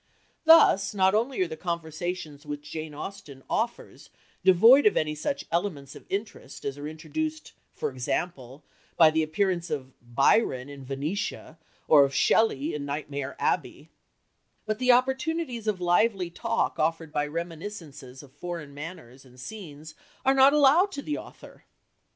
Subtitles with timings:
[0.45, 4.09] Thus, not only are the conversations which Jane Austen offers
[4.43, 8.63] devoid of any such elements of interest as are introduced, for example,
[8.97, 13.91] by the appearance of Byron in Venetia, or of Shelley in Nightmare Abbey,
[14.65, 19.93] but the opportunities of lively talk offered by reminiscences of foreign manners and scenes
[20.25, 21.63] are not allowed to the author.